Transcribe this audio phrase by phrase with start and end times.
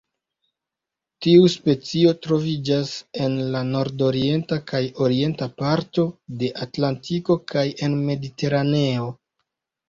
[1.25, 2.93] Tiu specio troviĝas
[3.25, 6.07] en la nordorienta kaj orienta parto
[6.41, 9.13] de Atlantiko kaj en Mediteraneo.